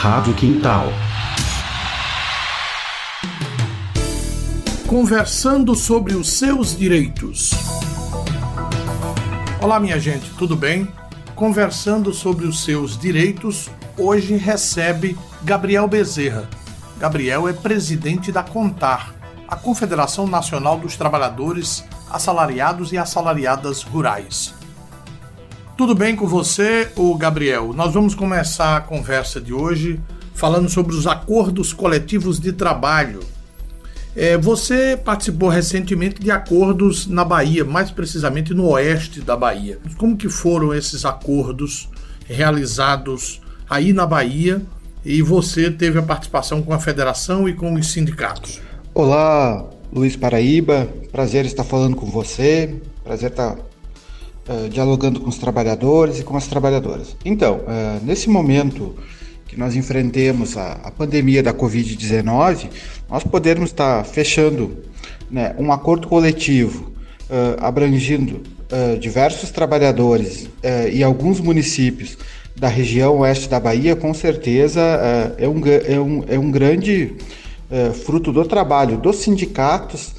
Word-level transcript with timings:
Rádio 0.00 0.32
Quintal. 0.34 0.92
Conversando 4.86 5.74
sobre 5.74 6.14
os 6.14 6.38
seus 6.38 6.78
direitos. 6.78 7.50
Olá, 9.60 9.80
minha 9.80 9.98
gente, 9.98 10.30
tudo 10.38 10.54
bem? 10.54 10.86
Conversando 11.34 12.14
sobre 12.14 12.46
os 12.46 12.62
seus 12.62 12.96
direitos, 12.96 13.68
hoje 13.98 14.36
recebe 14.36 15.18
Gabriel 15.42 15.88
Bezerra. 15.88 16.48
Gabriel 16.96 17.48
é 17.48 17.52
presidente 17.52 18.30
da 18.30 18.44
CONTAR, 18.44 19.12
a 19.48 19.56
Confederação 19.56 20.28
Nacional 20.28 20.78
dos 20.78 20.94
Trabalhadores 20.94 21.84
Assalariados 22.08 22.92
e 22.92 22.98
Assalariadas 22.98 23.82
Rurais. 23.82 24.57
Tudo 25.78 25.94
bem 25.94 26.16
com 26.16 26.26
você, 26.26 26.90
o 26.96 27.16
Gabriel? 27.16 27.72
Nós 27.72 27.94
vamos 27.94 28.12
começar 28.12 28.76
a 28.76 28.80
conversa 28.80 29.40
de 29.40 29.52
hoje 29.54 30.00
falando 30.34 30.68
sobre 30.68 30.92
os 30.92 31.06
acordos 31.06 31.72
coletivos 31.72 32.40
de 32.40 32.52
trabalho. 32.52 33.20
É, 34.16 34.36
você 34.36 34.96
participou 34.96 35.48
recentemente 35.48 36.20
de 36.20 36.32
acordos 36.32 37.06
na 37.06 37.24
Bahia, 37.24 37.64
mais 37.64 37.92
precisamente 37.92 38.52
no 38.52 38.70
oeste 38.70 39.20
da 39.20 39.36
Bahia. 39.36 39.78
Como 39.96 40.16
que 40.16 40.28
foram 40.28 40.74
esses 40.74 41.04
acordos 41.04 41.88
realizados 42.26 43.40
aí 43.70 43.92
na 43.92 44.04
Bahia 44.04 44.60
e 45.04 45.22
você 45.22 45.70
teve 45.70 45.96
a 45.96 46.02
participação 46.02 46.60
com 46.60 46.74
a 46.74 46.80
federação 46.80 47.48
e 47.48 47.54
com 47.54 47.74
os 47.74 47.92
sindicatos? 47.92 48.60
Olá, 48.92 49.64
Luiz 49.92 50.16
Paraíba, 50.16 50.88
prazer 51.12 51.46
estar 51.46 51.62
falando 51.62 51.94
com 51.94 52.06
você, 52.06 52.74
prazer 53.04 53.30
estar 53.30 53.56
uh, 54.48 54.68
dialogando 54.68 55.20
com 55.20 55.28
os 55.28 55.38
trabalhadores 55.38 56.18
e 56.20 56.22
com 56.22 56.36
as 56.36 56.46
trabalhadoras. 56.46 57.16
Então, 57.24 57.56
uh, 57.56 58.04
nesse 58.04 58.28
momento 58.28 58.94
que 59.46 59.58
nós 59.58 59.76
enfrentemos 59.76 60.56
a, 60.56 60.72
a 60.84 60.90
pandemia 60.90 61.42
da 61.42 61.52
Covid-19, 61.52 62.68
nós 63.08 63.24
podemos 63.24 63.70
estar 63.70 64.04
fechando 64.04 64.78
né, 65.30 65.54
um 65.58 65.72
acordo 65.72 66.08
coletivo 66.08 66.92
uh, 67.30 67.56
abrangindo 67.60 68.58
diversos 69.00 69.50
trabalhadores 69.50 70.46
e 70.92 71.02
alguns 71.02 71.40
municípios 71.40 72.18
da 72.54 72.68
região 72.68 73.20
oeste 73.20 73.48
da 73.48 73.58
Bahia, 73.58 73.96
com 73.96 74.12
certeza 74.12 74.82
é, 75.38 75.48
um, 75.48 75.62
é, 75.66 75.98
um, 75.98 76.24
é 76.28 76.38
um 76.38 76.50
grande 76.50 77.16
fruto 78.04 78.30
do 78.30 78.44
trabalho 78.44 78.98
dos 78.98 79.16
sindicatos, 79.20 80.12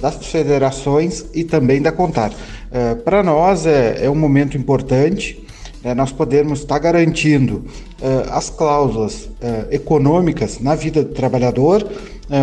das 0.00 0.26
federações 0.26 1.26
e 1.34 1.44
também 1.44 1.82
da 1.82 1.92
Contar. 1.92 2.32
É, 2.70 2.94
Para 2.94 3.22
nós 3.22 3.66
é, 3.66 4.06
é, 4.06 4.10
um 4.10 4.14
momento 4.14 4.56
importante, 4.56 5.44
né, 5.84 5.92
nós 5.92 6.10
podemos 6.10 6.60
estar 6.60 6.78
garantindo 6.78 7.64
é, 8.00 8.28
as 8.30 8.48
cláusulas 8.48 9.28
econômicas 9.70 10.58
na 10.58 10.74
vida 10.74 11.02
do 11.02 11.12
trabalhador, 11.12 11.86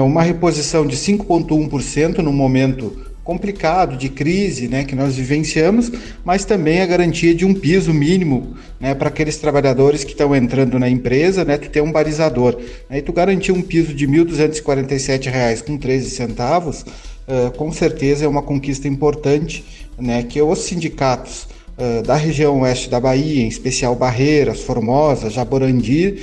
uma 0.06 0.22
reposição 0.22 0.86
de 0.86 0.96
5,1% 0.96 2.18
no 2.20 2.32
momento 2.32 3.09
complicado 3.30 3.96
de 3.96 4.10
crise 4.10 4.68
né, 4.68 4.84
que 4.84 4.96
nós 4.96 5.16
vivenciamos, 5.16 5.92
mas 6.26 6.46
também 6.46 6.82
a 6.82 6.88
garantia 6.88 7.36
de 7.36 7.46
um 7.46 7.54
piso 7.54 7.94
mínimo 7.94 8.56
né, 8.80 8.96
para 8.96 9.10
aqueles 9.10 9.38
trabalhadores 9.38 10.04
que 10.04 10.14
estão 10.14 10.36
entrando 10.36 10.80
na 10.80 10.90
empresa, 10.90 11.46
né, 11.46 11.56
tu 11.56 11.70
ter 11.70 11.82
um 11.82 11.92
balizador. 11.92 12.60
Né, 12.90 12.98
e 12.98 13.04
tu 13.04 13.14
garantir 13.14 13.52
um 13.52 13.62
piso 13.62 13.94
de 13.94 14.08
R$ 14.08 14.26
1.247,13, 14.26 16.88
uh, 16.88 17.52
com 17.56 17.72
certeza 17.72 18.26
é 18.26 18.28
uma 18.28 18.42
conquista 18.42 18.88
importante 18.88 19.64
né, 19.96 20.24
que 20.24 20.42
os 20.42 20.64
sindicatos 20.64 21.48
uh, 21.78 22.02
da 22.02 22.16
região 22.16 22.62
oeste 22.62 22.90
da 22.90 23.00
Bahia, 23.00 23.44
em 23.44 23.48
especial 23.48 23.96
Barreiras, 23.96 24.62
Formosa, 24.62 25.30
Jaborandi, 25.30 26.18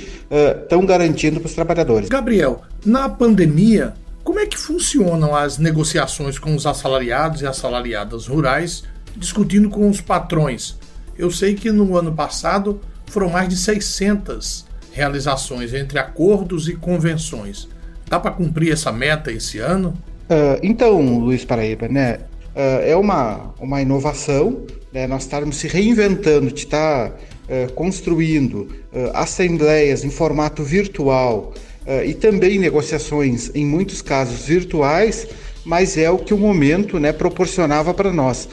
estão 0.61 0.81
uh, 0.81 0.85
garantindo 0.85 1.39
para 1.39 1.47
os 1.47 1.55
trabalhadores. 1.55 2.09
Gabriel, 2.09 2.63
na 2.85 3.07
pandemia, 3.07 3.93
é 4.47 4.49
que 4.49 4.57
funcionam 4.57 5.35
as 5.35 5.57
negociações 5.57 6.39
com 6.39 6.55
os 6.55 6.65
assalariados 6.65 7.41
e 7.41 7.45
assalariadas 7.45 8.27
rurais, 8.27 8.83
discutindo 9.15 9.69
com 9.69 9.89
os 9.89 9.99
patrões? 9.99 10.77
Eu 11.17 11.29
sei 11.29 11.53
que 11.53 11.71
no 11.71 11.97
ano 11.97 12.13
passado 12.13 12.79
foram 13.07 13.29
mais 13.29 13.49
de 13.49 13.57
600 13.57 14.65
realizações 14.93 15.73
entre 15.73 15.99
acordos 15.99 16.67
e 16.67 16.75
convenções. 16.75 17.67
Dá 18.09 18.19
para 18.19 18.31
cumprir 18.31 18.71
essa 18.71 18.91
meta 18.91 19.31
esse 19.31 19.59
ano? 19.59 19.89
Uh, 20.29 20.59
então, 20.63 21.19
Luiz 21.19 21.43
Paraíba, 21.43 21.87
né? 21.87 22.19
uh, 22.57 22.81
é 22.83 22.95
uma, 22.95 23.53
uma 23.59 23.81
inovação, 23.81 24.65
né? 24.91 25.05
nós 25.07 25.23
estarmos 25.23 25.57
se 25.57 25.67
reinventando, 25.67 26.47
de 26.47 26.61
estar 26.61 27.09
uh, 27.09 27.71
construindo 27.73 28.61
uh, 28.91 29.11
assembleias 29.13 30.03
em 30.03 30.09
formato 30.09 30.63
virtual 30.63 31.53
e 32.05 32.13
também 32.13 32.59
negociações, 32.59 33.51
em 33.55 33.65
muitos 33.65 34.01
casos, 34.01 34.45
virtuais, 34.45 35.27
mas 35.63 35.97
é 35.97 36.09
o 36.09 36.17
que 36.17 36.33
o 36.33 36.37
momento 36.37 36.99
né, 36.99 37.11
proporcionava 37.11 37.93
para 37.93 38.11
nós. 38.11 38.47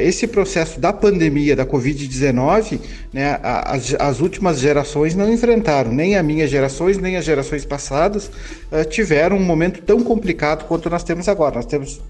esse 0.00 0.26
processo 0.26 0.78
da 0.78 0.92
pandemia 0.92 1.56
da 1.56 1.64
Covid-19, 1.64 2.78
né, 3.12 3.38
as, 3.42 3.94
as, 3.98 4.20
últimas 4.20 4.58
gerações 4.58 5.14
não 5.14 5.32
enfrentaram, 5.32 5.92
nem 5.92 6.16
as 6.16 6.24
minhas 6.24 6.50
gerações, 6.50 6.98
nem 6.98 7.16
as 7.16 7.24
gerações 7.24 7.64
passadas 7.64 8.30
tiveram 8.90 9.36
um 9.36 9.44
momento 9.44 9.80
tão 9.82 10.02
complicado 10.02 10.66
quanto 10.66 10.90
nós 10.90 11.02
temos 11.02 11.28
agora. 11.28 11.56
Nós 11.56 11.66
temos 11.66 12.00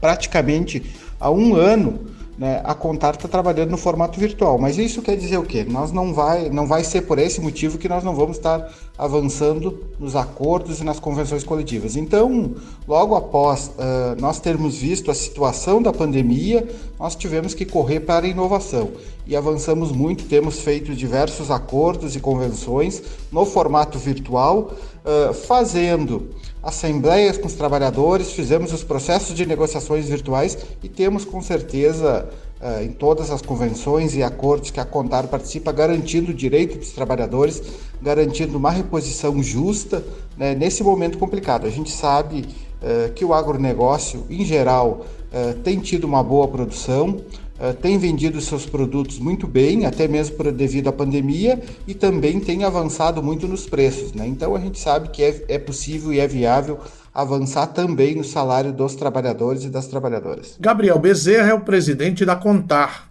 praticamente 0.00 0.82
há 1.18 1.30
um 1.30 1.54
ano 1.54 2.15
né, 2.38 2.60
a 2.64 2.74
Contar 2.74 3.14
está 3.14 3.26
trabalhando 3.26 3.70
no 3.70 3.78
formato 3.78 4.20
virtual. 4.20 4.58
Mas 4.58 4.76
isso 4.76 5.00
quer 5.00 5.16
dizer 5.16 5.38
o 5.38 5.42
quê? 5.42 5.64
Nós 5.64 5.90
não 5.90 6.12
vai, 6.12 6.50
não 6.50 6.66
vai 6.66 6.84
ser 6.84 7.02
por 7.02 7.18
esse 7.18 7.40
motivo 7.40 7.78
que 7.78 7.88
nós 7.88 8.04
não 8.04 8.14
vamos 8.14 8.36
estar 8.36 8.70
avançando 8.98 9.82
nos 9.98 10.14
acordos 10.14 10.80
e 10.80 10.84
nas 10.84 11.00
convenções 11.00 11.44
coletivas. 11.44 11.96
Então, 11.96 12.54
logo 12.86 13.14
após 13.14 13.68
uh, 13.68 14.20
nós 14.20 14.38
termos 14.38 14.76
visto 14.76 15.10
a 15.10 15.14
situação 15.14 15.80
da 15.80 15.92
pandemia, 15.92 16.68
nós 16.98 17.16
tivemos 17.16 17.54
que 17.54 17.64
correr 17.64 18.00
para 18.00 18.26
a 18.26 18.28
inovação 18.28 18.90
e 19.26 19.34
avançamos 19.34 19.90
muito. 19.90 20.24
Temos 20.24 20.60
feito 20.60 20.94
diversos 20.94 21.50
acordos 21.50 22.16
e 22.16 22.20
convenções 22.20 23.02
no 23.32 23.46
formato 23.46 23.98
virtual, 23.98 24.72
uh, 25.04 25.32
fazendo 25.32 26.30
assembleias 26.66 27.38
com 27.38 27.46
os 27.46 27.54
trabalhadores, 27.54 28.32
fizemos 28.32 28.72
os 28.72 28.82
processos 28.82 29.36
de 29.36 29.46
negociações 29.46 30.08
virtuais 30.08 30.58
e 30.82 30.88
temos 30.88 31.24
com 31.24 31.40
certeza 31.40 32.28
uh, 32.60 32.82
em 32.82 32.90
todas 32.90 33.30
as 33.30 33.40
convenções 33.40 34.16
e 34.16 34.22
acordos 34.22 34.72
que 34.72 34.80
a 34.80 34.84
Contar 34.84 35.28
participa, 35.28 35.70
garantindo 35.70 36.32
o 36.32 36.34
direito 36.34 36.76
dos 36.76 36.90
trabalhadores, 36.90 37.62
garantindo 38.02 38.58
uma 38.58 38.72
reposição 38.72 39.40
justa 39.40 40.04
né, 40.36 40.56
nesse 40.56 40.82
momento 40.82 41.18
complicado. 41.18 41.68
A 41.68 41.70
gente 41.70 41.92
sabe 41.92 42.44
uh, 42.82 43.12
que 43.12 43.24
o 43.24 43.32
agronegócio, 43.32 44.26
em 44.28 44.44
geral, 44.44 45.06
uh, 45.32 45.54
tem 45.62 45.78
tido 45.78 46.02
uma 46.02 46.22
boa 46.24 46.48
produção, 46.48 47.20
Uh, 47.58 47.72
tem 47.72 47.96
vendido 47.98 48.38
seus 48.40 48.66
produtos 48.66 49.18
muito 49.18 49.46
bem, 49.46 49.86
até 49.86 50.06
mesmo 50.06 50.36
por, 50.36 50.52
devido 50.52 50.88
à 50.88 50.92
pandemia, 50.92 51.62
e 51.86 51.94
também 51.94 52.38
tem 52.38 52.64
avançado 52.64 53.22
muito 53.22 53.48
nos 53.48 53.66
preços. 53.66 54.12
Né? 54.12 54.26
Então 54.26 54.54
a 54.54 54.60
gente 54.60 54.78
sabe 54.78 55.08
que 55.08 55.22
é, 55.22 55.44
é 55.48 55.58
possível 55.58 56.12
e 56.12 56.20
é 56.20 56.28
viável 56.28 56.78
avançar 57.14 57.68
também 57.68 58.14
no 58.14 58.22
salário 58.22 58.74
dos 58.74 58.94
trabalhadores 58.94 59.64
e 59.64 59.70
das 59.70 59.86
trabalhadoras. 59.86 60.56
Gabriel 60.60 60.98
Bezerra 60.98 61.50
é 61.50 61.54
o 61.54 61.60
presidente 61.60 62.26
da 62.26 62.36
Contar. 62.36 63.10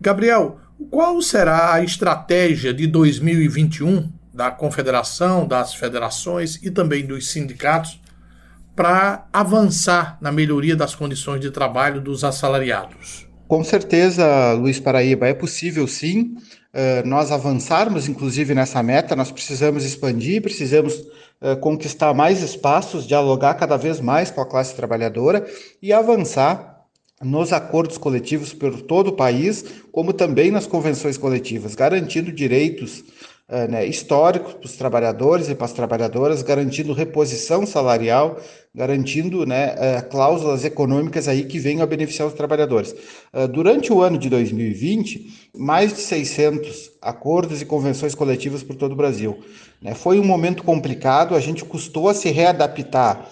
Gabriel, 0.00 0.60
qual 0.88 1.20
será 1.20 1.74
a 1.74 1.82
estratégia 1.82 2.72
de 2.72 2.86
2021 2.86 4.08
da 4.32 4.52
Confederação, 4.52 5.48
das 5.48 5.74
federações 5.74 6.60
e 6.62 6.70
também 6.70 7.04
dos 7.04 7.28
sindicatos 7.28 8.00
para 8.76 9.26
avançar 9.32 10.16
na 10.20 10.30
melhoria 10.30 10.76
das 10.76 10.94
condições 10.94 11.40
de 11.40 11.50
trabalho 11.50 12.00
dos 12.00 12.22
assalariados? 12.22 13.29
Com 13.50 13.64
certeza, 13.64 14.52
Luiz 14.52 14.78
Paraíba, 14.78 15.26
é 15.26 15.34
possível 15.34 15.84
sim 15.88 16.36
uh, 16.72 17.04
nós 17.04 17.32
avançarmos, 17.32 18.08
inclusive, 18.08 18.54
nessa 18.54 18.80
meta. 18.80 19.16
Nós 19.16 19.32
precisamos 19.32 19.84
expandir, 19.84 20.40
precisamos 20.40 20.94
uh, 20.94 21.56
conquistar 21.60 22.14
mais 22.14 22.44
espaços, 22.44 23.04
dialogar 23.04 23.54
cada 23.54 23.76
vez 23.76 24.00
mais 24.00 24.30
com 24.30 24.40
a 24.40 24.46
classe 24.46 24.76
trabalhadora 24.76 25.44
e 25.82 25.92
avançar 25.92 26.79
nos 27.22 27.52
acordos 27.52 27.98
coletivos 27.98 28.54
por 28.54 28.80
todo 28.80 29.08
o 29.08 29.12
país, 29.12 29.64
como 29.92 30.12
também 30.12 30.50
nas 30.50 30.66
convenções 30.66 31.18
coletivas, 31.18 31.74
garantindo 31.74 32.32
direitos 32.32 33.04
uh, 33.46 33.70
né, 33.70 33.84
históricos 33.84 34.54
para 34.54 34.64
os 34.64 34.76
trabalhadores 34.76 35.50
e 35.50 35.54
para 35.54 35.66
as 35.66 35.72
trabalhadoras, 35.74 36.42
garantindo 36.42 36.94
reposição 36.94 37.66
salarial, 37.66 38.40
garantindo 38.74 39.44
né, 39.44 39.74
uh, 39.74 40.08
cláusulas 40.08 40.64
econômicas 40.64 41.28
aí 41.28 41.44
que 41.44 41.58
venham 41.58 41.82
a 41.82 41.86
beneficiar 41.86 42.26
os 42.26 42.32
trabalhadores. 42.32 42.94
Uh, 43.34 43.46
durante 43.46 43.92
o 43.92 44.00
ano 44.00 44.16
de 44.16 44.30
2020, 44.30 45.50
mais 45.54 45.92
de 45.92 46.00
600 46.00 46.92
acordos 47.02 47.60
e 47.60 47.66
convenções 47.66 48.14
coletivas 48.14 48.62
por 48.62 48.76
todo 48.76 48.92
o 48.92 48.96
Brasil. 48.96 49.38
Né? 49.82 49.94
Foi 49.94 50.18
um 50.18 50.24
momento 50.24 50.62
complicado, 50.62 51.34
a 51.34 51.40
gente 51.40 51.66
custou 51.66 52.08
a 52.08 52.14
se 52.14 52.30
readaptar 52.30 53.28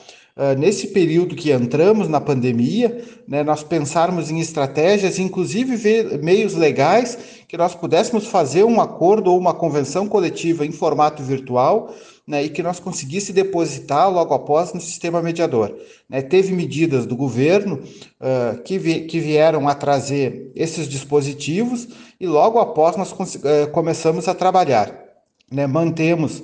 nesse 0.57 0.89
período 0.89 1.35
que 1.35 1.51
entramos 1.51 2.09
na 2.09 2.21
pandemia, 2.21 3.05
né, 3.27 3.43
nós 3.43 3.65
pensarmos 3.65 4.31
em 4.31 4.39
estratégias, 4.39 5.19
inclusive 5.19 5.75
ver 5.75 6.23
meios 6.23 6.55
legais 6.55 7.19
que 7.49 7.57
nós 7.57 7.75
pudéssemos 7.75 8.27
fazer 8.27 8.63
um 8.63 8.81
acordo 8.81 9.33
ou 9.33 9.39
uma 9.39 9.53
convenção 9.53 10.07
coletiva 10.07 10.65
em 10.65 10.71
formato 10.71 11.23
virtual 11.23 11.93
né, 12.27 12.45
e 12.45 12.51
que 12.51 12.63
nós 12.63 12.79
conseguisse 12.79 13.33
depositar 13.33 14.13
logo 14.13 14.35
após 14.35 14.75
no 14.75 14.81
sistema 14.83 15.23
mediador. 15.23 15.75
Né, 16.09 16.21
teve 16.21 16.53
medidas 16.53 17.07
do 17.07 17.17
governo 17.17 17.77
uh, 18.21 18.63
que, 18.63 18.79
vi, 18.79 19.07
que 19.07 19.19
vieram 19.19 19.67
a 19.67 19.75
trazer 19.75 20.53
esses 20.55 20.87
dispositivos 20.87 21.89
e 22.21 22.27
logo 22.27 22.59
após 22.59 22.97
nós 22.97 23.11
uh, 23.13 23.71
começamos 23.73 24.29
a 24.29 24.35
trabalhar. 24.35 24.95
Né, 25.51 25.67
mantemos 25.67 26.43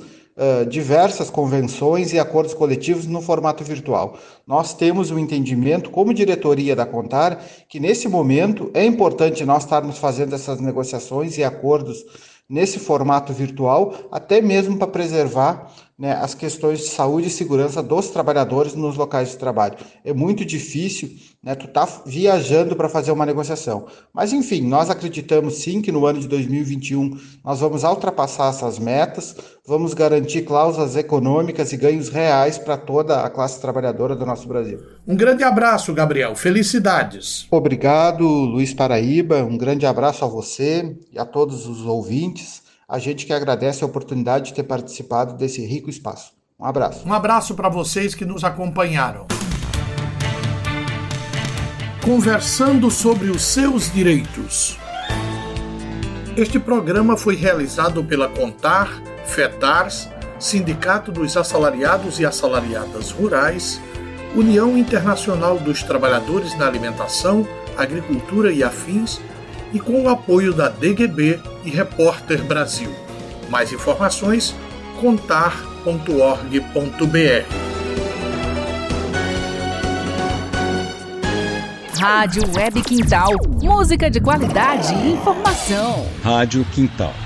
diversas 0.69 1.31
convenções 1.31 2.13
e 2.13 2.19
acordos 2.19 2.55
coletivos 2.55 3.07
no 3.07 3.23
formato 3.23 3.63
virtual. 3.63 4.19
Nós 4.47 4.75
temos 4.75 5.11
o 5.11 5.15
um 5.15 5.19
entendimento, 5.19 5.91
como 5.91 6.13
diretoria 6.13 6.75
da 6.75 6.85
Contar, 6.85 7.41
que 7.69 7.79
nesse 7.79 8.09
momento 8.09 8.71
é 8.75 8.85
importante 8.85 9.45
nós 9.45 9.63
estarmos 9.63 9.99
fazendo 9.99 10.35
essas 10.35 10.61
negociações 10.61 11.39
e 11.39 11.45
acordos 11.45 12.05
nesse 12.49 12.79
formato 12.79 13.33
virtual, 13.33 13.95
até 14.11 14.41
mesmo 14.41 14.77
para 14.77 14.89
preservar 14.89 15.73
né, 15.97 16.13
as 16.13 16.35
questões 16.35 16.81
de 16.81 16.89
saúde 16.89 17.29
e 17.29 17.31
segurança 17.31 17.81
dos 17.83 18.09
trabalhadores 18.09 18.75
nos 18.75 18.97
locais 18.97 19.31
de 19.31 19.37
trabalho. 19.37 19.77
É 20.05 20.13
muito 20.13 20.45
difícil, 20.45 21.11
né, 21.41 21.55
tu 21.55 21.69
tá 21.69 21.87
viajando 22.05 22.75
para 22.75 22.89
fazer 22.89 23.13
uma 23.13 23.25
negociação. 23.25 23.87
Mas 24.13 24.33
enfim, 24.33 24.63
nós 24.63 24.91
acreditamos 24.91 25.59
sim 25.59 25.81
que 25.81 25.93
no 25.93 26.05
ano 26.05 26.19
de 26.19 26.27
2021 26.27 27.17
nós 27.45 27.61
vamos 27.61 27.85
ultrapassar 27.85 28.51
essas 28.51 28.79
metas, 28.79 29.37
vamos 29.65 29.95
garantir 29.95 30.43
cláusulas 30.43 30.97
econômicas 30.97 31.73
e 31.73 31.77
ganhos 31.77 32.09
reais 32.09 32.59
para 32.59 32.77
toda 32.77 33.21
a 33.21 33.31
classe 33.31 33.61
trabalhadora 33.61 34.17
do 34.17 34.27
nosso 34.27 34.49
Brasil. 34.49 34.81
Um 35.07 35.15
grande 35.15 35.45
abraço, 35.45 35.95
Gabriel. 35.95 36.35
Felicidades. 36.35 37.47
Obrigado, 37.51 38.27
Luiz 38.27 38.75
Paraíba. 38.75 39.45
Um 39.45 39.57
grande 39.57 39.87
abraço 39.87 40.25
a 40.25 40.29
você 40.29 40.97
e 41.13 41.19
a 41.19 41.25
todos 41.25 41.69
os 41.69 41.87
ouvintes. 41.87 42.64
A 42.87 42.99
gente 42.99 43.25
que 43.25 43.33
agradece 43.33 43.83
a 43.83 43.87
oportunidade 43.87 44.47
de 44.47 44.55
ter 44.55 44.65
participado 44.65 45.35
desse 45.35 45.65
rico 45.65 45.89
espaço. 45.89 46.33
Um 46.61 46.67
abraço. 46.67 47.09
Um 47.09 47.15
abraço 47.15 47.55
para 47.55 47.71
vocês 47.71 48.15
que 48.15 48.27
nos 48.27 48.45
acompanharam. 48.45 49.27
Conversando 52.05 52.91
sobre 52.91 53.31
os 53.31 53.43
seus 53.43 53.91
direitos. 53.91 54.79
Este 56.37 56.59
programa 56.59 57.17
foi 57.17 57.37
realizado 57.37 58.05
pela 58.05 58.29
Contar, 58.29 59.03
FETARS, 59.25 60.11
Sindicato 60.39 61.11
dos 61.11 61.39
Assalariados 61.39 62.21
e 62.21 62.27
Assalariadas 62.27 63.11
Rurais, 63.11 63.81
União 64.37 64.77
Internacional 64.77 65.59
dos 65.59 65.83
Trabalhadores 65.83 66.55
na 66.59 66.67
Alimentação, 66.67 67.49
Agricultura 67.79 68.53
e 68.53 68.63
Afins 68.63 69.21
e 69.75 69.81
com 69.81 70.05
o 70.05 70.09
apoio 70.09 70.55
da 70.55 70.69
DGB 70.69 71.41
e 71.65 71.71
Repórter 71.71 72.43
Brasil. 72.45 72.91
Mais 73.51 73.73
informações 73.73 74.55
contar.org.br. 75.01 75.75
Rádio 82.01 82.43
Web 82.55 82.83
Quintal. 82.83 83.31
Música 83.61 84.11
de 84.11 84.21
qualidade 84.21 84.95
e 84.95 85.13
informação. 85.13 86.07
Rádio 86.23 86.65
Quintal 86.73 87.24